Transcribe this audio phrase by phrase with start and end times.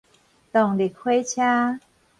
[0.51, 1.79] 動力火車